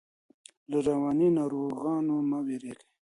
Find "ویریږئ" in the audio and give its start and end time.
2.45-2.87